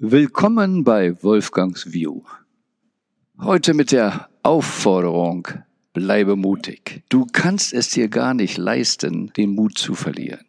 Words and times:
Willkommen 0.00 0.82
bei 0.82 1.22
Wolfgangs 1.22 1.92
View. 1.92 2.22
Heute 3.38 3.74
mit 3.74 3.92
der 3.92 4.28
Aufforderung, 4.42 5.46
bleibe 5.92 6.34
mutig. 6.34 7.04
Du 7.08 7.26
kannst 7.30 7.72
es 7.72 7.90
dir 7.90 8.08
gar 8.08 8.34
nicht 8.34 8.58
leisten, 8.58 9.32
den 9.36 9.54
Mut 9.54 9.78
zu 9.78 9.94
verlieren, 9.94 10.46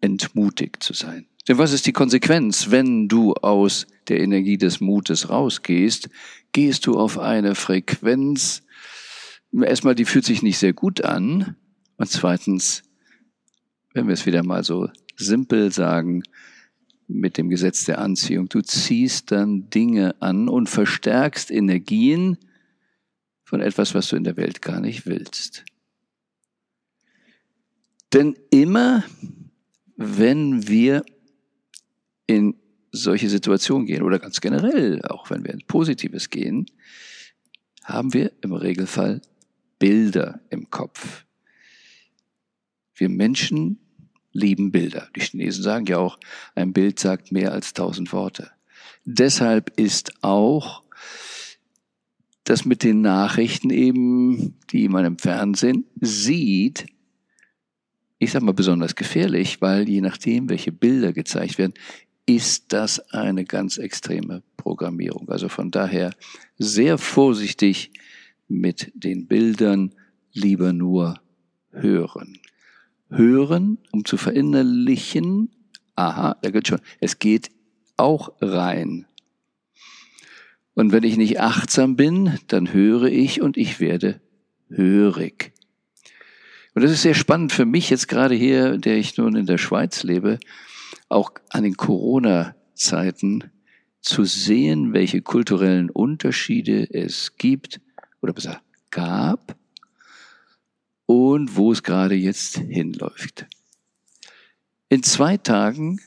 entmutigt 0.00 0.82
zu 0.82 0.94
sein. 0.94 1.28
Denn 1.46 1.58
was 1.58 1.72
ist 1.72 1.86
die 1.86 1.92
Konsequenz, 1.92 2.72
wenn 2.72 3.06
du 3.06 3.34
aus 3.34 3.86
der 4.08 4.18
Energie 4.18 4.58
des 4.58 4.80
Mutes 4.80 5.30
rausgehst? 5.30 6.08
Gehst 6.50 6.86
du 6.86 6.98
auf 6.98 7.20
eine 7.20 7.54
Frequenz, 7.54 8.64
erstmal, 9.52 9.94
die 9.94 10.06
fühlt 10.06 10.24
sich 10.24 10.42
nicht 10.42 10.58
sehr 10.58 10.72
gut 10.72 11.04
an. 11.04 11.54
Und 11.98 12.10
zweitens, 12.10 12.82
wenn 13.92 14.08
wir 14.08 14.14
es 14.14 14.26
wieder 14.26 14.42
mal 14.42 14.64
so 14.64 14.88
simpel 15.14 15.70
sagen, 15.70 16.24
mit 17.06 17.36
dem 17.38 17.48
Gesetz 17.48 17.84
der 17.84 17.98
Anziehung. 17.98 18.48
Du 18.48 18.60
ziehst 18.62 19.30
dann 19.30 19.68
Dinge 19.70 20.20
an 20.20 20.48
und 20.48 20.68
verstärkst 20.68 21.50
Energien 21.50 22.38
von 23.44 23.60
etwas, 23.60 23.94
was 23.94 24.08
du 24.08 24.16
in 24.16 24.24
der 24.24 24.36
Welt 24.36 24.62
gar 24.62 24.80
nicht 24.80 25.06
willst. 25.06 25.64
Denn 28.12 28.36
immer, 28.50 29.04
wenn 29.96 30.68
wir 30.68 31.04
in 32.26 32.56
solche 32.92 33.28
Situationen 33.28 33.86
gehen 33.86 34.02
oder 34.02 34.18
ganz 34.18 34.40
generell, 34.40 35.02
auch 35.02 35.30
wenn 35.30 35.44
wir 35.44 35.52
in 35.52 35.66
Positives 35.66 36.30
gehen, 36.30 36.66
haben 37.82 38.14
wir 38.14 38.32
im 38.40 38.52
Regelfall 38.52 39.20
Bilder 39.78 40.40
im 40.50 40.70
Kopf. 40.70 41.24
Wir 42.94 43.08
Menschen 43.08 43.83
lieben 44.34 44.72
Bilder. 44.72 45.08
Die 45.16 45.20
Chinesen 45.20 45.62
sagen 45.62 45.86
ja 45.86 45.98
auch, 45.98 46.18
ein 46.54 46.74
Bild 46.74 46.98
sagt 46.98 47.32
mehr 47.32 47.52
als 47.52 47.72
tausend 47.72 48.12
Worte. 48.12 48.50
Deshalb 49.06 49.72
ist 49.78 50.12
auch 50.22 50.82
das 52.42 52.66
mit 52.66 52.82
den 52.82 53.00
Nachrichten 53.00 53.70
eben, 53.70 54.58
die 54.70 54.88
man 54.88 55.06
im 55.06 55.18
Fernsehen 55.18 55.86
sieht, 56.00 56.86
ich 58.18 58.32
sag 58.32 58.42
mal 58.42 58.52
besonders 58.52 58.94
gefährlich, 58.94 59.60
weil 59.60 59.88
je 59.88 60.00
nachdem, 60.00 60.48
welche 60.48 60.72
Bilder 60.72 61.12
gezeigt 61.12 61.58
werden, 61.58 61.74
ist 62.26 62.72
das 62.72 63.00
eine 63.10 63.44
ganz 63.44 63.76
extreme 63.76 64.42
Programmierung. 64.56 65.28
Also 65.28 65.48
von 65.48 65.70
daher 65.70 66.14
sehr 66.58 66.96
vorsichtig 66.98 67.92
mit 68.48 68.92
den 68.94 69.26
Bildern, 69.26 69.94
lieber 70.32 70.72
nur 70.72 71.20
hören 71.70 72.38
hören, 73.16 73.78
um 73.92 74.04
zu 74.04 74.16
verinnerlichen, 74.16 75.50
aha, 75.96 76.36
da 76.42 76.50
geht 76.50 76.68
schon, 76.68 76.80
es 77.00 77.18
geht 77.18 77.50
auch 77.96 78.32
rein. 78.40 79.06
Und 80.74 80.92
wenn 80.92 81.04
ich 81.04 81.16
nicht 81.16 81.40
achtsam 81.40 81.96
bin, 81.96 82.38
dann 82.48 82.72
höre 82.72 83.04
ich 83.04 83.40
und 83.40 83.56
ich 83.56 83.80
werde 83.80 84.20
hörig. 84.68 85.52
Und 86.74 86.82
das 86.82 86.90
ist 86.90 87.02
sehr 87.02 87.14
spannend 87.14 87.52
für 87.52 87.66
mich 87.66 87.90
jetzt 87.90 88.08
gerade 88.08 88.34
hier, 88.34 88.78
der 88.78 88.96
ich 88.96 89.16
nun 89.16 89.36
in 89.36 89.46
der 89.46 89.58
Schweiz 89.58 90.02
lebe, 90.02 90.40
auch 91.08 91.30
an 91.50 91.62
den 91.62 91.76
Corona-Zeiten 91.76 93.44
zu 94.00 94.24
sehen, 94.24 94.92
welche 94.92 95.22
kulturellen 95.22 95.88
Unterschiede 95.90 96.88
es 96.92 97.36
gibt 97.36 97.80
oder 98.20 98.32
besser 98.32 98.60
gab 98.90 99.56
und 101.06 101.56
wo 101.56 101.72
es 101.72 101.82
gerade 101.82 102.14
jetzt 102.14 102.58
hinläuft. 102.58 103.46
In 104.88 105.02
zwei 105.02 105.36
Tagen, 105.36 106.00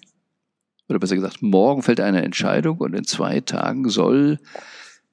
oder 0.88 1.00
besser 1.00 1.16
gesagt, 1.16 1.42
morgen 1.42 1.84
fällt 1.84 2.00
eine 2.00 2.24
Entscheidung 2.24 2.78
und 2.78 2.94
in 2.94 3.04
zwei 3.04 3.42
Tagen 3.42 3.90
soll 3.90 4.40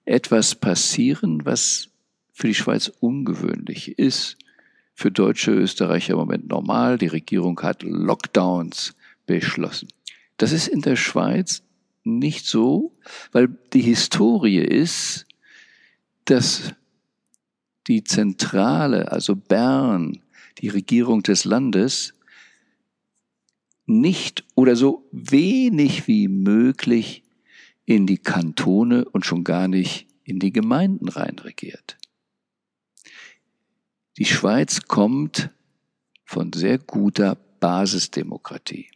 etwas 0.05 0.55
passieren, 0.55 1.45
was 1.45 1.89
für 2.33 2.49
die 2.49 2.55
Schweiz 2.55 2.93
ungewöhnlich 3.01 3.99
ist. 3.99 4.37
Für 4.97 5.11
deutsche 5.11 5.51
Österreicher 5.51 6.13
im 6.13 6.21
Moment 6.21 6.49
normal. 6.49 6.99
Die 6.99 7.09
Regierung 7.09 7.61
hat 7.63 7.83
Lockdowns 7.83 8.95
beschlossen. 9.27 9.89
Das 10.37 10.53
ist 10.53 10.69
in 10.69 10.83
der 10.83 10.97
Schweiz 10.97 11.63
nicht 12.05 12.47
so, 12.47 12.97
weil 13.33 13.49
die 13.73 13.81
Historie 13.81 14.59
ist, 14.59 15.27
dass 16.27 16.75
die 17.87 18.05
Zentrale, 18.05 19.13
also 19.13 19.37
Bern, 19.37 20.21
die 20.59 20.69
Regierung 20.69 21.23
des 21.23 21.45
Landes, 21.45 22.15
nicht 23.87 24.45
oder 24.55 24.77
so 24.77 25.07
wenig 25.13 26.07
wie 26.09 26.29
möglich 26.29 27.23
in 27.85 28.07
die 28.07 28.19
Kantone 28.19 29.05
und 29.05 29.27
schon 29.27 29.45
gar 29.45 29.69
nicht 29.69 30.07
in 30.25 30.39
die 30.39 30.53
Gemeinden 30.53 31.09
reinregiert. 31.09 31.99
Die 34.17 34.25
Schweiz 34.25 34.83
kommt 34.83 35.51
von 36.25 36.53
sehr 36.53 36.79
guter 36.79 37.37
Basisdemokratie. 37.61 38.89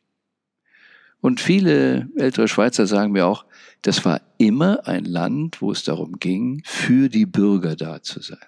Und 1.20 1.40
viele 1.40 2.08
ältere 2.16 2.48
Schweizer 2.48 2.86
sagen 2.86 3.12
mir 3.12 3.26
auch, 3.26 3.44
das 3.82 4.04
war 4.04 4.22
immer 4.38 4.86
ein 4.86 5.04
Land, 5.04 5.60
wo 5.60 5.72
es 5.72 5.82
darum 5.82 6.18
ging, 6.18 6.62
für 6.64 7.08
die 7.08 7.26
Bürger 7.26 7.76
da 7.76 8.02
zu 8.02 8.20
sein 8.22 8.38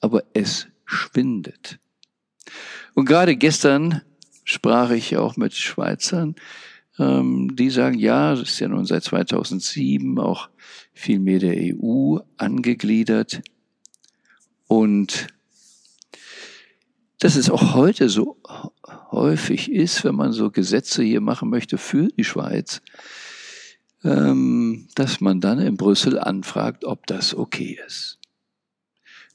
aber 0.00 0.24
es 0.32 0.68
schwindet. 0.84 1.78
Und 2.94 3.06
gerade 3.06 3.36
gestern 3.36 4.02
sprach 4.44 4.90
ich 4.90 5.16
auch 5.16 5.36
mit 5.36 5.54
Schweizern, 5.54 6.34
ähm, 6.98 7.54
die 7.54 7.70
sagen, 7.70 7.98
ja, 7.98 8.32
es 8.32 8.40
ist 8.40 8.60
ja 8.60 8.68
nun 8.68 8.84
seit 8.84 9.04
2007 9.04 10.18
auch 10.18 10.48
viel 10.92 11.20
mehr 11.20 11.38
der 11.38 11.54
EU 11.56 12.18
angegliedert. 12.36 13.42
Und 14.66 15.28
dass 17.18 17.36
es 17.36 17.50
auch 17.50 17.74
heute 17.74 18.08
so 18.08 18.40
häufig 19.10 19.70
ist, 19.70 20.04
wenn 20.04 20.14
man 20.14 20.32
so 20.32 20.50
Gesetze 20.50 21.02
hier 21.02 21.20
machen 21.20 21.50
möchte 21.50 21.78
für 21.78 22.08
die 22.08 22.24
Schweiz, 22.24 22.80
ähm, 24.04 24.88
dass 24.94 25.20
man 25.20 25.40
dann 25.40 25.58
in 25.58 25.76
Brüssel 25.76 26.18
anfragt, 26.18 26.84
ob 26.84 27.06
das 27.06 27.34
okay 27.34 27.78
ist. 27.86 28.17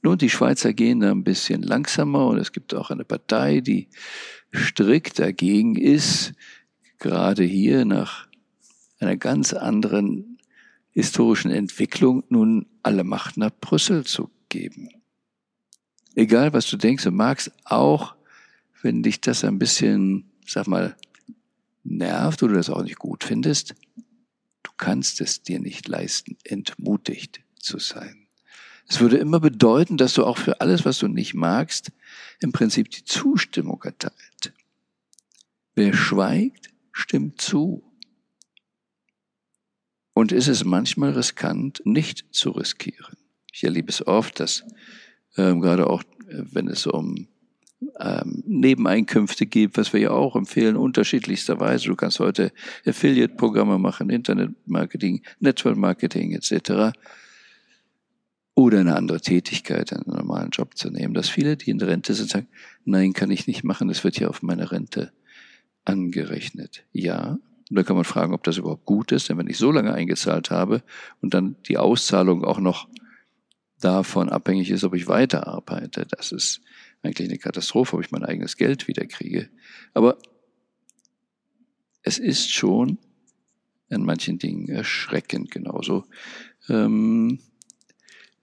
Nun, 0.04 0.18
die 0.18 0.30
Schweizer 0.30 0.74
gehen 0.74 1.00
da 1.00 1.12
ein 1.12 1.24
bisschen 1.24 1.64
langsamer 1.64 2.28
und 2.28 2.38
es 2.38 2.52
gibt 2.52 2.76
auch 2.76 2.92
eine 2.92 3.06
Partei, 3.06 3.62
die 3.62 3.88
strikt 4.54 5.18
dagegen 5.18 5.78
ist, 5.78 6.34
gerade 7.00 7.44
hier 7.44 7.86
nach 7.86 8.28
einer 9.00 9.16
ganz 9.16 9.54
anderen 9.54 10.40
historischen 10.92 11.52
Entwicklung 11.52 12.26
nun 12.28 12.68
alle 12.84 13.06
Macht 13.06 13.38
nach 13.38 13.52
Brüssel 13.62 14.06
zu 14.06 14.30
geben. 14.50 14.90
Egal, 16.16 16.52
was 16.52 16.70
du 16.70 16.76
denkst 16.76 17.06
und 17.08 17.16
magst, 17.16 17.54
auch 17.64 18.16
wenn 18.82 19.04
dich 19.04 19.22
das 19.22 19.46
ein 19.46 19.58
bisschen, 19.58 20.30
sag 20.46 20.68
mal, 20.68 20.98
nervt 21.86 22.44
oder 22.44 22.56
das 22.56 22.70
auch 22.70 22.84
nicht 22.84 23.00
gut 23.00 23.24
findest, 23.24 23.74
du 24.64 24.72
kannst 24.76 25.22
es 25.22 25.44
dir 25.44 25.62
nicht 25.62 25.88
leisten, 25.88 26.38
entmutigt 26.44 27.42
zu 27.58 27.80
sein. 27.80 28.23
Es 28.88 29.00
würde 29.00 29.18
immer 29.18 29.40
bedeuten, 29.40 29.98
dass 29.98 30.14
du 30.14 30.26
auch 30.26 30.38
für 30.38 30.62
alles, 30.62 30.86
was 30.86 31.00
du 31.00 31.08
nicht 31.08 31.34
magst, 31.34 31.92
im 32.40 32.52
Prinzip 32.52 32.90
die 32.92 33.04
Zustimmung 33.04 33.82
erteilt. 33.84 34.54
Wer 35.76 35.94
schweigt, 35.94 36.70
stimmt 36.92 37.42
zu. 37.42 37.84
Und 40.14 40.32
ist 40.32 40.48
es 40.48 40.64
manchmal 40.64 41.12
riskant, 41.12 41.82
nicht 41.86 42.26
zu 42.32 42.52
riskieren. 42.52 43.18
Ich 43.52 43.64
erlebe 43.64 43.90
es 43.90 44.06
oft, 44.06 44.40
dass 44.40 44.64
ähm, 45.38 45.62
gerade 45.62 45.90
auch, 45.90 46.04
äh, 46.28 46.44
wenn 46.52 46.68
es 46.68 46.86
um 46.86 47.28
ähm, 48.00 48.44
Nebeneinkünfte 48.46 49.48
gibt, 49.48 49.78
was 49.78 49.92
wir 49.92 50.02
ja 50.02 50.12
auch 50.12 50.36
empfehlen, 50.36 50.76
unterschiedlichsterweise. 50.76 51.88
Du 51.88 51.96
kannst 51.96 52.20
heute 52.20 52.52
Affiliate-Programme 52.86 53.80
machen, 53.80 54.12
Internet-Marketing, 54.12 55.24
Network-Marketing 55.40 56.34
etc 56.34 56.94
oder 58.56 58.80
eine 58.80 58.96
andere 58.96 59.22
Tätigkeit, 59.22 59.92
einen 59.94 60.04
normalen 60.06 60.52
Job 60.52 60.78
zu 60.78 60.90
nehmen. 60.90 61.14
Dass 61.14 61.30
viele, 61.30 61.58
die 61.58 61.72
in 61.72 61.82
Rente 61.82 62.14
sind, 62.14 62.30
sagen, 62.30 62.48
nein, 62.86 63.14
kann 63.14 63.32
ich 63.32 63.48
nicht 63.48 63.64
machen, 63.64 63.88
das 63.88 64.04
wird 64.04 64.20
ja 64.20 64.28
auf 64.28 64.42
meine 64.42 64.72
Rente 64.72 65.12
angerechnet. 65.86 66.86
Ja, 66.92 67.40
und 67.70 67.76
da 67.76 67.84
kann 67.84 67.96
man 67.96 68.06
fragen, 68.06 68.34
ob 68.34 68.44
das 68.44 68.58
überhaupt 68.58 68.86
gut 68.86 69.12
ist, 69.12 69.30
denn 69.30 69.38
wenn 69.38 69.48
ich 69.48 69.58
so 69.58 69.72
lange 69.72 69.94
eingezahlt 69.94 70.52
habe 70.52 70.84
und 71.22 71.34
dann 71.34 71.56
die 71.68 71.78
Auszahlung 71.78 72.44
auch 72.44 72.60
noch 72.60 72.88
davon 73.80 74.30
abhängig 74.30 74.70
ist, 74.70 74.84
ob 74.84 74.94
ich 74.94 75.08
weiterarbeite, 75.08 76.06
das 76.10 76.32
ist 76.32 76.62
eigentlich 77.02 77.30
eine 77.30 77.40
Katastrophe, 77.40 77.98
ob 77.98 78.04
ich 78.04 78.12
mein 78.12 78.24
eigenes 78.24 78.58
Geld 78.58 78.88
wieder 78.88 79.06
kriege. 79.06 79.50
Aber 79.94 80.18
es 82.04 82.20
ist 82.20 82.52
schon 82.52 82.98
an 83.90 84.04
manchen 84.04 84.40
Dingen 84.40 84.70
erschreckend 84.70 85.52
genauso. 85.52 86.06
Ähm, 86.70 87.40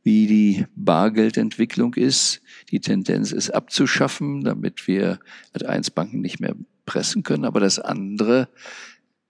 wie 0.02 0.26
die 0.26 0.66
Bargeldentwicklung 0.76 1.94
ist. 1.94 2.40
Die 2.70 2.80
Tendenz 2.80 3.32
ist 3.32 3.50
abzuschaffen, 3.50 4.42
damit 4.44 4.86
wir 4.86 5.20
Ad 5.52 5.66
1 5.66 5.90
Banken 5.90 6.20
nicht 6.20 6.40
mehr 6.40 6.54
pressen 6.86 7.22
können. 7.22 7.44
Aber 7.44 7.60
das 7.60 7.78
andere 7.78 8.48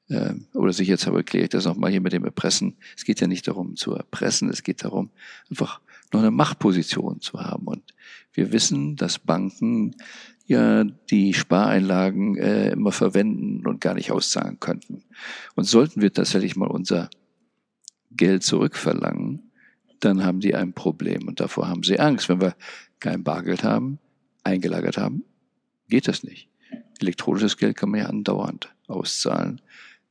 äh, 0.09 0.35
oder 0.55 0.73
sicherheitshalber 0.73 1.19
erkläre 1.19 1.45
ich 1.45 1.51
das 1.51 1.65
nochmal 1.65 1.91
hier 1.91 2.01
mit 2.01 2.13
dem 2.13 2.25
Erpressen. 2.25 2.77
Es 2.97 3.05
geht 3.05 3.21
ja 3.21 3.27
nicht 3.27 3.49
darum 3.49 3.77
zu 3.77 3.95
erpressen, 3.95 4.51
es 4.51 4.63
geht 4.63 4.85
darum, 4.85 5.11
einfach 5.49 5.81
noch 6.13 6.21
eine 6.21 6.31
Machtposition 6.31 7.21
zu 7.21 7.41
haben. 7.41 7.67
Und 7.67 7.95
wir 8.33 8.53
wissen, 8.53 8.97
dass 8.97 9.19
Banken 9.19 9.95
ja 10.47 10.85
die 10.85 11.33
Spareinlagen 11.33 12.37
äh, 12.37 12.71
immer 12.71 12.93
verwenden 12.93 13.67
und 13.67 13.81
gar 13.81 13.95
nicht 13.95 14.11
auszahlen 14.11 14.59
könnten. 14.59 15.05
Und 15.55 15.65
sollten 15.65 16.03
wir 16.03 16.13
tatsächlich 16.13 16.57
mal 16.57 16.69
unser 16.69 17.09
Geld 18.11 18.43
zurückverlangen, 18.43 19.50
dann 20.01 20.25
haben 20.25 20.41
die 20.41 20.55
ein 20.55 20.73
Problem 20.73 21.29
und 21.29 21.41
davor 21.41 21.69
haben 21.69 21.83
sie 21.83 22.01
Angst. 22.01 22.29
Wenn 22.29 22.41
wir 22.41 22.57
kein 22.99 23.23
Bargeld 23.23 23.65
haben, 23.65 23.99
eingelagert 24.45 24.97
haben, 24.97 25.25
geht 25.89 26.09
das 26.09 26.25
nicht. 26.25 26.49
Elektronisches 26.99 27.57
Geld 27.57 27.77
kann 27.77 27.91
man 27.91 28.01
ja 28.01 28.07
andauernd 28.07 28.75
auszahlen. 28.87 29.61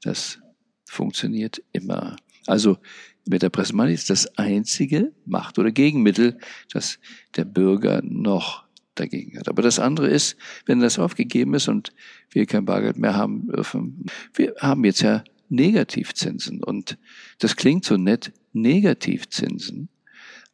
Das 0.01 0.39
funktioniert 0.85 1.61
immer. 1.71 2.15
Also 2.47 2.77
mit 3.27 3.41
der 3.41 3.49
Pressemoney 3.49 3.93
ist 3.93 4.09
das 4.09 4.37
einzige 4.37 5.11
Macht- 5.25 5.59
oder 5.59 5.71
Gegenmittel, 5.71 6.39
das 6.73 6.99
der 7.35 7.45
Bürger 7.45 8.01
noch 8.03 8.65
dagegen 8.95 9.37
hat. 9.37 9.47
Aber 9.47 9.61
das 9.61 9.79
andere 9.79 10.07
ist, 10.09 10.35
wenn 10.65 10.79
das 10.79 10.99
aufgegeben 10.99 11.53
ist 11.53 11.67
und 11.67 11.93
wir 12.31 12.45
kein 12.45 12.65
Bargeld 12.65 12.97
mehr 12.97 13.15
haben 13.15 13.47
dürfen, 13.47 14.05
wir 14.33 14.55
haben 14.59 14.83
jetzt 14.83 15.01
ja 15.01 15.23
Negativzinsen 15.49 16.63
und 16.63 16.97
das 17.39 17.55
klingt 17.55 17.85
so 17.85 17.97
nett, 17.97 18.31
Negativzinsen, 18.53 19.89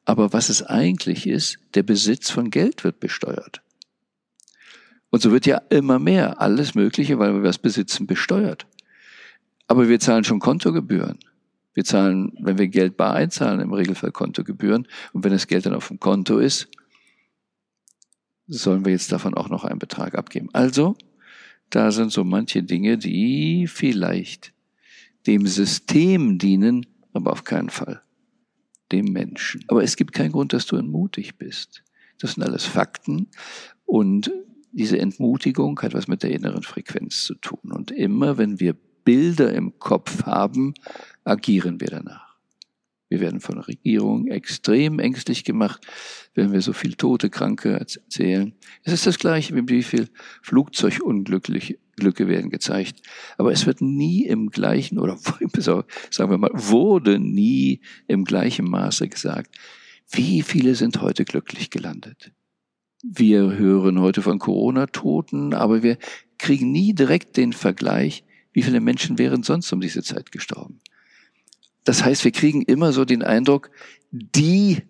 aber 0.05 0.33
was 0.33 0.49
es 0.49 0.63
eigentlich 0.63 1.27
ist, 1.27 1.59
der 1.73 1.83
Besitz 1.83 2.29
von 2.29 2.49
Geld 2.49 2.83
wird 2.83 2.99
besteuert. 2.99 3.61
Und 5.09 5.21
so 5.21 5.31
wird 5.31 5.45
ja 5.45 5.57
immer 5.69 5.99
mehr 5.99 6.41
alles 6.41 6.75
Mögliche, 6.75 7.19
weil 7.19 7.33
wir 7.33 7.43
was 7.43 7.57
besitzen, 7.57 8.05
besteuert. 8.05 8.67
Aber 9.67 9.89
wir 9.89 9.99
zahlen 9.99 10.23
schon 10.23 10.39
Kontogebühren. 10.39 11.19
Wir 11.73 11.83
zahlen, 11.83 12.33
wenn 12.39 12.57
wir 12.57 12.67
Geld 12.67 12.97
bar 12.97 13.15
einzahlen, 13.15 13.59
im 13.59 13.73
Regelfall 13.73 14.11
Kontogebühren. 14.11 14.87
Und 15.13 15.23
wenn 15.23 15.31
das 15.31 15.47
Geld 15.47 15.65
dann 15.65 15.73
auf 15.73 15.87
dem 15.87 15.99
Konto 15.99 16.37
ist, 16.37 16.67
sollen 18.47 18.85
wir 18.85 18.91
jetzt 18.91 19.11
davon 19.11 19.33
auch 19.33 19.49
noch 19.49 19.63
einen 19.63 19.79
Betrag 19.79 20.15
abgeben. 20.15 20.49
Also, 20.53 20.95
da 21.69 21.91
sind 21.91 22.11
so 22.11 22.23
manche 22.23 22.63
Dinge, 22.63 22.97
die 22.97 23.67
vielleicht 23.67 24.53
dem 25.27 25.47
System 25.47 26.37
dienen, 26.37 26.85
aber 27.13 27.31
auf 27.31 27.43
keinen 27.43 27.69
Fall 27.69 28.01
dem 28.91 29.05
Menschen. 29.05 29.63
Aber 29.67 29.83
es 29.83 29.95
gibt 29.95 30.13
keinen 30.13 30.31
Grund, 30.31 30.53
dass 30.53 30.65
du 30.65 30.75
entmutigt 30.75 31.37
bist. 31.37 31.83
Das 32.19 32.33
sind 32.33 32.43
alles 32.43 32.65
Fakten 32.65 33.27
und 33.85 34.31
diese 34.71 34.99
Entmutigung 34.99 35.79
hat 35.81 35.93
was 35.93 36.07
mit 36.07 36.21
der 36.21 36.31
inneren 36.31 36.63
Frequenz 36.63 37.23
zu 37.23 37.35
tun. 37.35 37.71
Und 37.71 37.91
immer 37.91 38.37
wenn 38.37 38.59
wir 38.59 38.75
Bilder 39.05 39.53
im 39.53 39.79
Kopf 39.79 40.23
haben, 40.23 40.73
agieren 41.23 41.79
wir 41.79 41.87
danach. 41.87 42.35
Wir 43.07 43.21
werden 43.21 43.39
von 43.39 43.55
der 43.55 43.67
Regierung 43.67 44.27
extrem 44.27 44.99
ängstlich 44.99 45.43
gemacht, 45.43 45.85
wenn 46.33 46.51
wir 46.51 46.61
so 46.61 46.73
viel 46.73 46.95
tote 46.95 47.29
Kranke 47.29 47.79
erzählen. 47.79 48.53
Es 48.83 48.91
ist 48.91 49.05
das 49.05 49.19
Gleiche, 49.19 49.55
wie 49.55 49.83
viel 49.83 50.09
Flugzeugunglücke 51.95 52.27
werden 52.27 52.49
gezeigt. 52.49 53.01
Aber 53.37 53.51
es 53.51 53.65
wird 53.65 53.81
nie 53.81 54.25
im 54.25 54.49
gleichen, 54.49 54.99
oder 54.99 55.17
sagen 56.09 56.31
wir 56.31 56.37
mal, 56.37 56.51
wurde 56.53 57.19
nie 57.19 57.81
im 58.07 58.25
gleichen 58.25 58.69
Maße 58.69 59.07
gesagt, 59.07 59.55
wie 60.11 60.41
viele 60.41 60.75
sind 60.75 61.01
heute 61.01 61.25
glücklich 61.25 61.69
gelandet. 61.69 62.31
Wir 63.03 63.57
hören 63.57 63.99
heute 63.99 64.21
von 64.21 64.39
Corona-Toten, 64.39 65.53
aber 65.53 65.83
wir 65.83 65.97
kriegen 66.37 66.71
nie 66.71 66.93
direkt 66.93 67.37
den 67.37 67.53
Vergleich, 67.53 68.23
wie 68.51 68.63
viele 68.63 68.79
Menschen 68.79 69.17
wären 69.17 69.43
sonst 69.43 69.71
um 69.73 69.81
diese 69.81 70.01
Zeit 70.01 70.31
gestorben. 70.31 70.79
Das 71.83 72.03
heißt, 72.03 72.23
wir 72.23 72.31
kriegen 72.31 72.63
immer 72.63 72.93
so 72.93 73.05
den 73.05 73.21
Eindruck, 73.21 73.69
die 74.11 74.81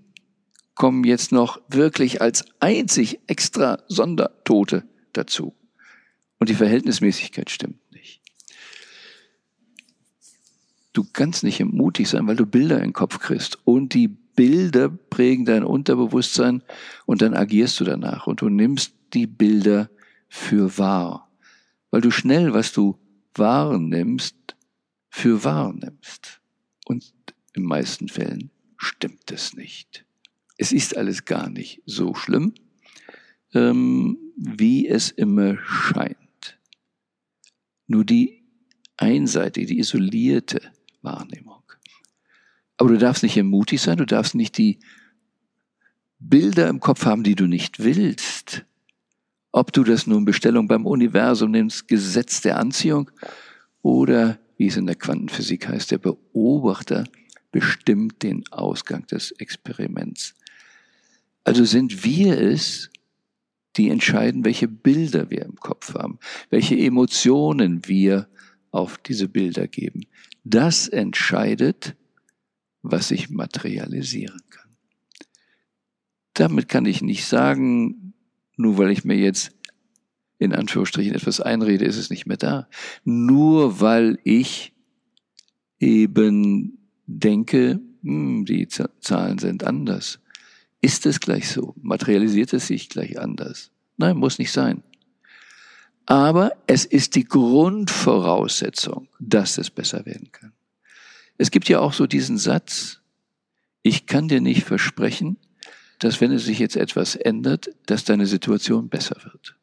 kommen 0.75 1.04
jetzt 1.04 1.31
noch 1.31 1.60
wirklich 1.68 2.22
als 2.22 2.46
einzig 2.60 3.19
extra 3.28 3.80
Sondertote 3.88 4.84
dazu. 5.13 5.56
Und 6.45 6.50
die 6.50 6.53
Verhältnismäßigkeit 6.53 7.50
stimmt 7.50 7.92
nicht. 7.92 8.21
Du 10.94 11.03
kannst 11.03 11.44
nicht 11.44 11.59
mutig 11.65 12.07
sein, 12.07 12.27
weil 12.27 12.36
du 12.36 12.45
Bilder 12.45 12.77
in 12.77 12.89
den 12.89 12.94
Kopf 12.94 13.18
kriegst. 13.18 13.57
Und 13.65 13.95
die 13.95 14.09
Bilder 14.09 14.89
prägen 14.89 15.45
dein 15.45 15.63
Unterbewusstsein 15.63 16.62
und 17.07 17.24
dann 17.24 17.33
agierst 17.33 17.80
du 17.80 17.83
danach. 17.83 18.27
Und 18.27 18.42
du 18.42 18.50
nimmst 18.50 18.94
die 19.15 19.25
Bilder 19.25 19.89
für 20.27 20.77
wahr. 20.77 21.31
Weil 21.89 22.01
du 22.01 22.12
schnell, 22.12 22.53
was 22.53 22.71
du 22.71 23.00
wahrnimmst, 23.33 24.56
für 25.09 25.44
wahr 25.44 25.74
nimmst. 25.74 26.41
Und 26.86 27.12
in 27.56 27.63
meisten 27.63 28.07
Fällen 28.07 28.51
stimmt 28.77 29.31
es 29.31 29.56
nicht. 29.56 30.06
Es 30.57 30.71
ist 30.71 30.95
alles 30.95 31.25
gar 31.25 31.50
nicht 31.50 31.81
so 31.88 32.13
schlimm, 32.13 32.53
ähm, 33.56 34.19
wie 34.38 34.88
es 34.88 35.09
immer 35.09 35.57
scheint. 35.65 36.18
Nur 37.88 38.06
die 38.06 38.44
einseitige, 38.98 39.68
die 39.68 39.80
isolierte 39.80 40.62
Wahrnehmung. 41.02 41.64
Aber 42.78 42.90
du 42.90 42.98
darfst 42.98 43.24
nicht 43.24 43.42
mutig 43.42 43.82
sein, 43.82 43.98
du 43.98 44.06
darfst 44.06 44.36
nicht 44.36 44.58
die 44.58 44.80
Bilder 46.20 46.68
im 46.70 46.80
Kopf 46.80 47.06
haben, 47.06 47.24
die 47.24 47.36
du 47.36 47.48
nicht 47.48 47.84
willst. 47.84 48.66
Ob 49.52 49.72
du 49.72 49.84
das 49.84 50.08
nun 50.08 50.26
Bestellung 50.26 50.68
beim 50.68 50.86
Universum 50.86 51.52
nimmst, 51.52 51.88
Gesetz 51.88 52.42
der 52.42 52.58
Anziehung 52.60 53.12
oder 53.82 54.40
wie 54.58 54.68
es 54.68 54.78
in 54.78 54.86
der 54.86 54.96
Quantenphysik 54.96 55.68
heißt, 55.68 55.92
der 55.92 55.98
Beobachter 55.98 57.06
bestimmt 57.52 58.24
den 58.24 58.44
Ausgang 58.52 59.08
des 59.08 59.32
Experiments. 59.32 60.36
Also 61.46 61.64
sind 61.64 62.04
wir 62.04 62.40
es, 62.40 62.90
die 63.77 63.89
entscheiden, 63.89 64.45
welche 64.45 64.68
Bilder 64.68 65.30
wir 65.30 65.44
im 65.44 65.56
Kopf 65.56 65.94
haben, 65.95 66.19
welche 66.50 66.77
Emotionen 66.77 67.88
wir 67.88 68.27
auf 68.72 68.98
diese 68.98 69.27
Bilder 69.27 69.68
geben. 69.68 70.06
Das 70.44 70.88
entscheidet, 70.88 71.95
was 72.81 73.07
sich 73.07 73.30
materialisieren 73.30 74.42
kann. 74.50 74.69
Damit 76.33 76.68
kann 76.68 76.86
ich 76.86 77.01
nicht 77.01 77.25
sagen, 77.25 78.13
nur 78.57 78.77
weil 78.77 78.92
ich 78.92 79.06
mir 79.06 79.18
jetzt 79.18 79.51
in 80.38 80.54
Anführungsstrichen 80.54 81.16
etwas 81.16 81.39
einrede, 81.39 81.86
ist 81.86 81.98
es 81.98 82.10
nicht 82.10 82.25
mehr 82.25 82.38
da. 82.38 82.68
Nur 83.04 83.80
weil 83.80 84.19
ich 84.24 84.74
eben 85.80 86.89
denke, 87.06 87.79
hm, 88.03 88.46
die 88.46 88.67
Zahlen 88.67 89.38
sind 89.38 89.63
anders. 89.63 90.20
Ist 90.86 91.08
es 91.08 91.20
gleich 91.20 91.50
so? 91.50 91.74
Materialisiert 91.82 92.54
es 92.54 92.68
sich 92.68 92.89
gleich 92.89 93.20
anders? 93.20 93.72
Nein, 93.98 94.18
muss 94.18 94.38
nicht 94.38 94.51
sein. 94.51 94.84
Aber 96.06 96.51
es 96.68 96.86
ist 96.86 97.15
die 97.15 97.24
Grundvoraussetzung, 97.24 99.08
dass 99.20 99.58
es 99.58 99.72
besser 99.72 100.06
werden 100.06 100.32
kann. 100.32 100.54
Es 101.39 101.50
gibt 101.50 101.70
ja 101.70 101.80
auch 101.80 101.92
so 101.92 102.06
diesen 102.06 102.38
Satz, 102.38 103.01
ich 103.82 104.06
kann 104.06 104.27
dir 104.27 104.42
nicht 104.42 104.63
versprechen, 104.63 105.38
dass 105.98 106.22
wenn 106.22 106.32
es 106.32 106.46
sich 106.46 106.60
jetzt 106.60 106.75
etwas 106.75 107.15
ändert, 107.15 107.70
dass 107.88 108.04
deine 108.04 108.27
Situation 108.27 108.88
besser 108.88 109.18
wird. 109.24 109.56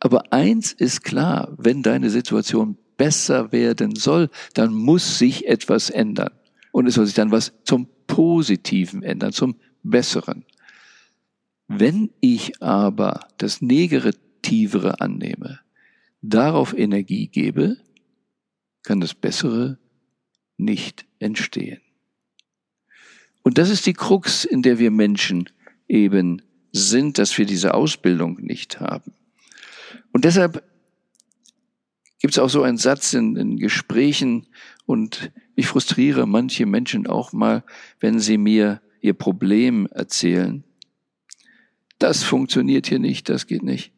Aber 0.00 0.32
eins 0.32 0.72
ist 0.72 1.04
klar, 1.04 1.54
wenn 1.58 1.84
deine 1.84 2.10
Situation 2.10 2.76
besser 2.96 3.52
werden 3.52 3.94
soll, 3.94 4.30
dann 4.54 4.74
muss 4.74 5.20
sich 5.20 5.46
etwas 5.46 5.90
ändern. 5.90 6.32
Und 6.72 6.88
es 6.88 6.94
soll 6.94 7.06
sich 7.06 7.14
dann 7.14 7.30
was 7.30 7.52
zum 7.62 7.86
Positiven 8.08 9.04
ändern, 9.04 9.32
zum 9.32 9.54
Besseren. 9.82 10.44
Wenn 11.68 12.10
ich 12.20 12.62
aber 12.62 13.28
das 13.38 13.62
Negativere 13.62 15.00
annehme, 15.00 15.60
darauf 16.20 16.76
Energie 16.76 17.28
gebe, 17.28 17.78
kann 18.82 19.00
das 19.00 19.14
Bessere 19.14 19.78
nicht 20.56 21.06
entstehen. 21.18 21.80
Und 23.42 23.58
das 23.58 23.70
ist 23.70 23.86
die 23.86 23.92
Krux, 23.92 24.44
in 24.44 24.62
der 24.62 24.78
wir 24.78 24.90
Menschen 24.90 25.48
eben 25.88 26.42
sind, 26.72 27.18
dass 27.18 27.36
wir 27.38 27.46
diese 27.46 27.74
Ausbildung 27.74 28.38
nicht 28.40 28.80
haben. 28.80 29.12
Und 30.12 30.24
deshalb 30.24 30.62
gibt 32.20 32.34
es 32.34 32.38
auch 32.38 32.48
so 32.48 32.62
einen 32.62 32.78
Satz 32.78 33.14
in, 33.14 33.36
in 33.36 33.56
Gesprächen 33.56 34.46
und 34.86 35.32
ich 35.56 35.66
frustriere 35.66 36.26
manche 36.26 36.66
Menschen 36.66 37.06
auch 37.06 37.32
mal, 37.32 37.64
wenn 37.98 38.20
sie 38.20 38.38
mir 38.38 38.80
ihr 39.02 39.12
Problem 39.12 39.86
erzählen. 39.88 40.64
Das 41.98 42.22
funktioniert 42.22 42.86
hier 42.86 42.98
nicht, 42.98 43.28
das 43.28 43.46
geht 43.46 43.62
nicht. 43.62 43.92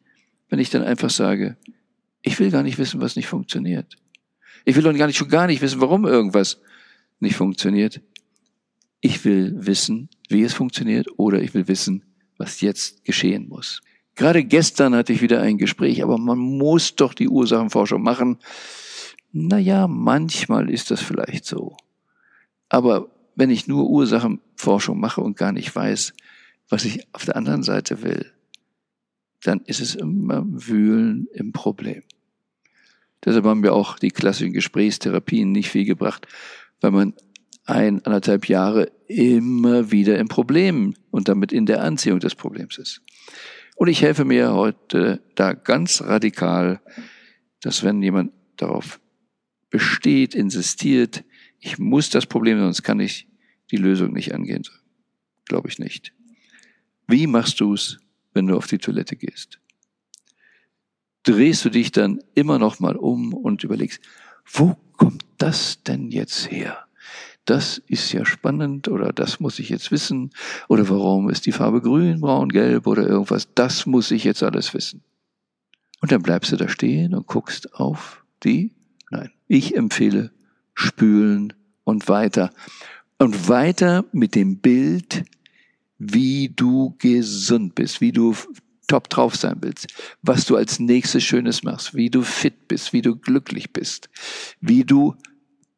Wenn 0.49 0.59
ich 0.59 0.69
dann 0.69 0.83
einfach 0.83 1.09
sage, 1.09 1.57
ich 2.21 2.39
will 2.39 2.51
gar 2.51 2.63
nicht 2.63 2.77
wissen, 2.77 3.01
was 3.01 3.15
nicht 3.15 3.27
funktioniert. 3.27 3.95
Ich 4.65 4.75
will 4.75 4.83
doch 4.83 4.95
gar 4.97 5.07
nicht, 5.07 5.17
schon 5.17 5.29
gar 5.29 5.47
nicht 5.47 5.61
wissen, 5.61 5.79
warum 5.79 6.05
irgendwas 6.05 6.59
nicht 7.19 7.35
funktioniert. 7.35 8.01
Ich 8.99 9.23
will 9.23 9.53
wissen, 9.55 10.09
wie 10.29 10.43
es 10.43 10.53
funktioniert 10.53 11.07
oder 11.17 11.41
ich 11.41 11.53
will 11.53 11.67
wissen, 11.67 12.03
was 12.37 12.61
jetzt 12.61 13.05
geschehen 13.05 13.47
muss. 13.47 13.81
Gerade 14.15 14.43
gestern 14.43 14.95
hatte 14.95 15.13
ich 15.13 15.21
wieder 15.21 15.41
ein 15.41 15.57
Gespräch, 15.57 16.01
aber 16.01 16.17
man 16.17 16.39
muss 16.39 16.95
doch 16.95 17.13
die 17.13 17.29
Ursachenforschung 17.29 18.01
machen. 18.01 18.39
Naja, 19.31 19.87
manchmal 19.87 20.69
ist 20.69 20.89
das 20.89 21.01
vielleicht 21.01 21.45
so. 21.45 21.75
Aber 22.69 23.11
wenn 23.35 23.49
ich 23.49 23.67
nur 23.67 23.89
Ursachenforschung 24.55 24.99
mache 24.99 25.21
und 25.21 25.37
gar 25.37 25.51
nicht 25.51 25.75
weiß, 25.75 26.13
was 26.69 26.85
ich 26.85 27.05
auf 27.13 27.25
der 27.25 27.35
anderen 27.35 27.63
Seite 27.63 28.01
will, 28.01 28.31
dann 29.43 29.61
ist 29.61 29.81
es 29.81 29.95
immer 29.95 30.43
Wühlen 30.45 31.27
im 31.33 31.51
Problem. 31.51 32.03
Deshalb 33.23 33.45
haben 33.45 33.63
wir 33.63 33.73
auch 33.73 33.99
die 33.99 34.11
klassischen 34.11 34.53
Gesprächstherapien 34.53 35.51
nicht 35.51 35.69
viel 35.69 35.85
gebracht, 35.85 36.27
weil 36.81 36.91
man 36.91 37.13
ein, 37.65 38.05
anderthalb 38.05 38.47
Jahre 38.47 38.91
immer 39.07 39.91
wieder 39.91 40.17
im 40.17 40.27
Problem 40.27 40.95
und 41.11 41.27
damit 41.27 41.51
in 41.51 41.65
der 41.65 41.81
Anziehung 41.81 42.19
des 42.19 42.35
Problems 42.35 42.77
ist. 42.77 43.01
Und 43.75 43.87
ich 43.87 44.01
helfe 44.01 44.25
mir 44.25 44.53
heute 44.53 45.21
da 45.35 45.53
ganz 45.53 46.01
radikal, 46.01 46.81
dass 47.61 47.83
wenn 47.83 48.01
jemand 48.01 48.31
darauf 48.57 48.99
besteht, 49.69 50.35
insistiert, 50.35 51.23
ich 51.59 51.79
muss 51.79 52.09
das 52.09 52.27
Problem, 52.27 52.59
sonst 52.59 52.83
kann 52.83 52.99
ich 52.99 53.27
die 53.71 53.77
Lösung 53.77 54.13
nicht 54.13 54.33
angehen. 54.33 54.63
Glaube 55.45 55.67
ich 55.67 55.79
nicht. 55.79 56.13
Wie 57.07 57.27
machst 57.27 57.59
du 57.59 57.73
es, 57.73 57.99
wenn 58.33 58.47
du 58.47 58.57
auf 58.57 58.67
die 58.67 58.77
Toilette 58.77 59.15
gehst? 59.15 59.59
Drehst 61.23 61.65
du 61.65 61.69
dich 61.69 61.91
dann 61.91 62.19
immer 62.35 62.59
noch 62.59 62.79
mal 62.79 62.95
um 62.95 63.33
und 63.33 63.63
überlegst, 63.63 64.01
wo 64.51 64.77
kommt 64.93 65.25
das 65.37 65.81
denn 65.83 66.11
jetzt 66.11 66.51
her? 66.51 66.85
Das 67.45 67.77
ist 67.77 68.11
ja 68.11 68.25
spannend 68.25 68.87
oder 68.87 69.13
das 69.13 69.39
muss 69.39 69.59
ich 69.59 69.69
jetzt 69.69 69.91
wissen 69.91 70.31
oder 70.67 70.89
warum 70.89 71.29
ist 71.29 71.45
die 71.45 71.51
Farbe 71.51 71.81
grün, 71.81 72.21
braun, 72.21 72.49
gelb 72.49 72.87
oder 72.87 73.07
irgendwas? 73.07 73.53
Das 73.53 73.85
muss 73.85 74.09
ich 74.09 74.23
jetzt 74.23 74.41
alles 74.41 74.73
wissen. 74.73 75.03
Und 76.01 76.11
dann 76.11 76.23
bleibst 76.23 76.51
du 76.51 76.57
da 76.57 76.67
stehen 76.67 77.13
und 77.13 77.27
guckst 77.27 77.73
auf 77.75 78.23
die? 78.43 78.73
Nein, 79.11 79.31
ich 79.47 79.75
empfehle 79.75 80.31
spülen 80.73 81.53
und 81.83 82.09
weiter. 82.09 82.51
Und 83.17 83.47
weiter 83.47 84.05
mit 84.11 84.35
dem 84.35 84.57
Bild, 84.57 85.23
wie 85.97 86.49
du 86.49 86.95
gesund 86.99 87.75
bist, 87.75 88.01
wie 88.01 88.11
du 88.11 88.35
top 88.87 89.09
drauf 89.09 89.35
sein 89.35 89.57
willst, 89.61 89.87
was 90.21 90.45
du 90.45 90.55
als 90.55 90.79
nächstes 90.79 91.23
Schönes 91.23 91.63
machst, 91.63 91.95
wie 91.95 92.09
du 92.09 92.21
fit 92.21 92.67
bist, 92.67 92.93
wie 92.93 93.01
du 93.01 93.15
glücklich 93.15 93.73
bist, 93.73 94.09
wie 94.59 94.83
du 94.83 95.15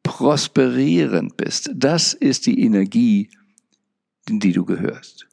prosperierend 0.04 1.38
bist. 1.38 1.70
Das 1.76 2.14
ist 2.14 2.46
die 2.46 2.62
Energie, 2.62 3.30
in 4.28 4.40
die 4.40 4.52
du 4.52 4.66
gehörst. 4.66 5.28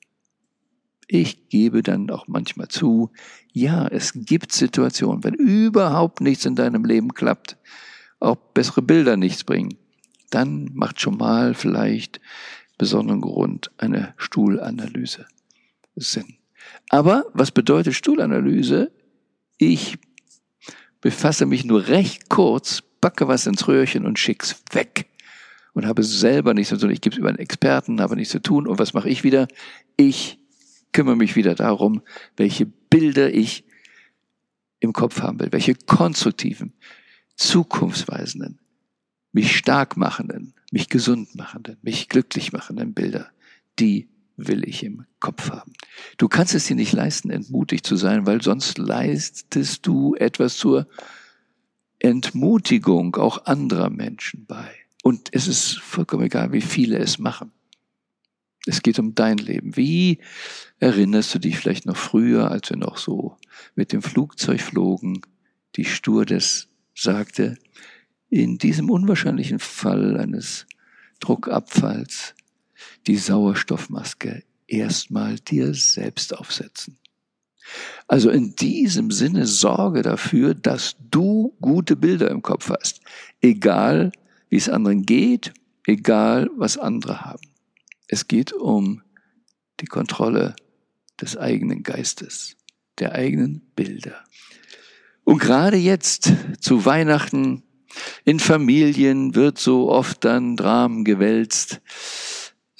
Ich 1.07 1.49
gebe 1.49 1.83
dann 1.83 2.11
auch 2.11 2.29
manchmal 2.29 2.69
zu, 2.69 3.11
ja, 3.53 3.87
es 3.87 4.13
gibt 4.15 4.53
Situationen, 4.53 5.23
wenn 5.23 5.35
überhaupt 5.35 6.21
nichts 6.21 6.45
in 6.45 6.55
deinem 6.55 6.85
Leben 6.85 7.13
klappt, 7.13 7.57
auch 8.21 8.37
bessere 8.37 8.83
Bilder 8.83 9.17
nichts 9.17 9.45
bringen, 9.45 9.77
dann 10.35 10.71
macht 10.75 11.01
schon 11.01 11.17
mal 11.17 11.55
vielleicht 11.55 12.21
besonderen 12.79 13.21
Grund 13.21 13.71
eine 13.79 14.15
Stuhlanalyse 14.17 15.27
Sinn. 15.97 16.39
Aber 16.91 17.27
was 17.33 17.51
bedeutet 17.51 17.95
Stuhlanalyse? 17.95 18.91
Ich 19.59 19.99
befasse 21.01 21.47
mich 21.47 21.65
nur 21.65 21.87
recht 21.87 22.29
kurz, 22.29 22.83
backe 23.01 23.29
was 23.29 23.47
ins 23.47 23.69
Röhrchen 23.69 24.07
und 24.07 24.19
schick's 24.19 24.63
weg. 24.73 25.07
Und 25.73 25.87
habe 25.87 26.05
selber 26.05 26.55
nichts 26.55 26.71
zu 26.71 26.77
tun. 26.77 26.91
Ich 26.91 27.01
gebe 27.01 27.15
es 27.15 27.19
über 27.19 27.29
einen 27.29 27.39
Experten, 27.39 28.01
habe 28.01 28.15
nichts 28.15 28.31
zu 28.31 28.41
tun. 28.41 28.69
Und 28.69 28.79
was 28.79 28.95
mache 28.95 29.09
ich 29.09 29.25
wieder? 29.25 29.49
Ich 29.97 30.39
kümmere 30.93 31.17
mich 31.17 31.35
wieder 31.35 31.57
darum, 31.57 32.03
welche 32.37 32.65
Bilder 32.65 33.35
ich 33.35 33.65
im 34.79 34.93
Kopf 34.93 35.21
haben 35.21 35.41
will, 35.41 35.51
welche 35.51 35.75
konstruktiven, 35.75 36.75
zukunftsweisenden, 37.35 38.61
mich 39.35 39.57
stark 39.57 39.97
machenden, 39.97 40.55
mich 40.71 40.89
gesund 40.89 41.35
machenden, 41.35 41.77
mich 41.83 42.09
glücklich 42.09 42.53
machenden 42.53 42.95
Bilder, 42.95 43.31
die 43.79 44.09
will 44.37 44.67
ich 44.67 44.83
im 44.85 45.05
Kopf 45.21 45.51
haben. 45.51 45.73
Du 46.19 46.29
kannst 46.29 46.55
es 46.55 46.67
dir 46.67 46.77
nicht 46.77 46.93
leisten, 46.93 47.31
entmutigt 47.31 47.85
zu 47.85 47.97
sein, 47.97 48.27
weil 48.27 48.43
sonst 48.43 48.79
leistest 48.79 49.87
du 49.87 50.15
etwas 50.15 50.57
zur 50.57 50.87
Entmutigung 51.99 53.17
auch 53.17 53.45
anderer 53.47 53.91
Menschen 53.91 54.47
bei. 54.47 54.71
Und 55.03 55.29
es 55.33 55.49
ist 55.49 55.81
vollkommen 55.81 56.25
egal, 56.25 56.53
wie 56.53 56.61
viele 56.61 56.99
es 56.99 57.19
machen. 57.19 57.53
Es 58.67 58.83
geht 58.83 58.99
um 58.99 59.15
dein 59.15 59.39
Leben. 59.39 59.77
Wie 59.77 60.19
erinnerst 60.79 61.35
du 61.35 61.39
dich 61.39 61.59
vielleicht 61.59 61.87
noch 61.87 61.97
früher, 61.97 62.51
als 62.51 62.71
wir 62.71 62.77
noch 62.77 62.99
so 62.99 63.37
mit 63.75 63.93
dem 63.93 64.01
Flugzeug 64.01 64.61
flogen, 64.61 65.21
die 65.77 65.85
Stewardess 65.85 66.69
sagte, 66.95 67.59
in 68.35 68.59
diesem 68.59 68.91
unwahrscheinlichen 68.91 69.61
Fall 69.61 70.17
eines 70.17 70.67
Druckabfalls 71.21 72.35
die 73.07 73.17
Sauerstoffmaske 73.17 74.43
erstmal 74.67 75.37
dir 75.37 75.73
selbst 75.73 76.37
aufsetzen. 76.37 76.99
Also 78.09 78.31
in 78.31 78.57
diesem 78.57 79.13
Sinne 79.13 79.47
sorge 79.47 80.03
dafür, 80.03 80.55
dass 80.55 80.97
du 81.13 81.57
gute 81.61 81.95
Bilder 81.95 82.29
im 82.33 82.43
Kopf 82.43 82.71
hast. 82.71 83.03
Egal, 83.41 84.11
wie 84.49 84.57
es 84.57 84.69
anderen 84.69 85.07
geht, 85.07 85.55
egal, 85.87 86.51
was 86.57 86.77
andere 86.77 87.21
haben. 87.21 87.47
Es 88.09 88.27
geht 88.27 88.53
um 88.53 89.03
die 89.79 89.87
Kontrolle 89.87 90.57
des 91.21 91.37
eigenen 91.37 91.85
Geistes, 91.85 92.57
der 92.99 93.13
eigenen 93.13 93.61
Bilder. 93.77 94.25
Und 95.23 95.39
gerade 95.39 95.77
jetzt 95.77 96.33
zu 96.61 96.85
Weihnachten 96.85 97.63
in 98.25 98.41
Familien 98.41 99.35
wird 99.35 99.59
so 99.59 99.91
oft 99.91 100.25
dann 100.25 100.57
Dramen 100.57 101.05
gewälzt. 101.05 101.81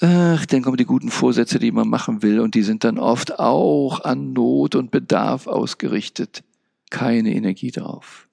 Ach, 0.01 0.45
dann 0.45 0.61
kommen 0.61 0.77
die 0.77 0.85
guten 0.85 1.09
Vorsätze, 1.09 1.59
die 1.59 1.71
man 1.71 1.87
machen 1.87 2.21
will, 2.21 2.39
und 2.39 2.55
die 2.55 2.63
sind 2.63 2.83
dann 2.83 2.99
oft 2.99 3.39
auch 3.39 4.03
an 4.03 4.33
Not 4.33 4.75
und 4.75 4.91
Bedarf 4.91 5.47
ausgerichtet. 5.47 6.43
Keine 6.89 7.33
Energie 7.33 7.71
drauf. 7.71 8.27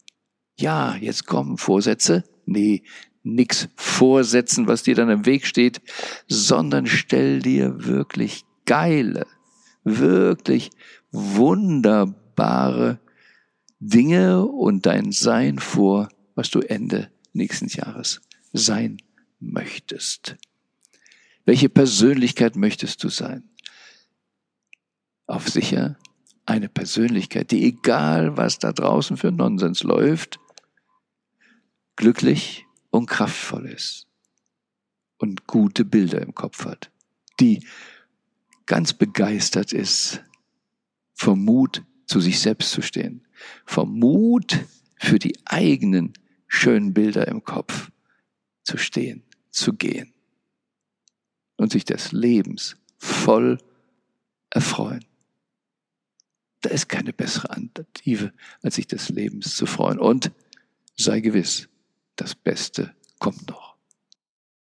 Ja, 0.58 0.96
jetzt 0.96 1.26
kommen 1.26 1.58
Vorsätze. 1.58 2.24
Nee, 2.46 2.82
nix 3.22 3.68
vorsetzen, 3.76 4.66
was 4.66 4.82
dir 4.82 4.94
dann 4.94 5.08
im 5.08 5.26
Weg 5.26 5.46
steht, 5.46 5.80
sondern 6.26 6.86
stell 6.86 7.40
dir 7.40 7.86
wirklich 7.86 8.44
geile, 8.66 9.26
wirklich 9.84 10.70
wunderbare 11.12 12.98
Dinge 13.78 14.46
und 14.46 14.86
dein 14.86 15.12
Sein 15.12 15.58
vor, 15.58 16.08
was 16.34 16.50
du 16.50 16.60
Ende 16.60 17.10
nächsten 17.32 17.68
Jahres 17.68 18.20
sein 18.52 18.98
möchtest. 19.40 20.36
Welche 21.44 21.68
Persönlichkeit 21.68 22.56
möchtest 22.56 23.02
du 23.02 23.08
sein? 23.08 23.50
Auf 25.26 25.48
sicher 25.48 25.98
eine 26.46 26.68
Persönlichkeit, 26.68 27.50
die 27.50 27.64
egal 27.64 28.36
was 28.36 28.58
da 28.58 28.72
draußen 28.72 29.16
für 29.16 29.32
Nonsens 29.32 29.82
läuft, 29.82 30.38
glücklich 31.96 32.66
und 32.90 33.06
kraftvoll 33.06 33.66
ist 33.66 34.06
und 35.18 35.46
gute 35.46 35.84
Bilder 35.84 36.20
im 36.20 36.34
Kopf 36.34 36.64
hat, 36.64 36.90
die 37.40 37.64
ganz 38.66 38.92
begeistert 38.92 39.72
ist, 39.72 40.22
vom 41.14 41.44
Mut 41.44 41.84
zu 42.06 42.20
sich 42.20 42.40
selbst 42.40 42.72
zu 42.72 42.82
stehen, 42.82 43.26
vom 43.64 43.98
Mut 43.98 44.64
für 44.96 45.18
die 45.18 45.34
eigenen 45.44 46.12
schönen 46.52 46.92
Bilder 46.92 47.26
im 47.28 47.42
Kopf 47.42 47.90
zu 48.62 48.76
stehen, 48.76 49.24
zu 49.50 49.72
gehen 49.72 50.12
und 51.56 51.72
sich 51.72 51.86
des 51.86 52.12
Lebens 52.12 52.76
voll 52.98 53.58
erfreuen. 54.50 55.04
Da 56.60 56.68
ist 56.68 56.90
keine 56.90 57.14
bessere 57.14 57.50
Alternative, 57.50 58.34
als 58.60 58.74
sich 58.74 58.86
des 58.86 59.08
Lebens 59.08 59.56
zu 59.56 59.64
freuen. 59.64 59.98
Und 59.98 60.30
sei 60.94 61.20
gewiss, 61.20 61.68
das 62.16 62.34
Beste 62.34 62.94
kommt 63.18 63.48
noch. 63.48 63.71